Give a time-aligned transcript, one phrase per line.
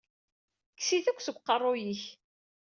[0.75, 2.03] Kkes-itt akk seg uqeṛṛu-yik!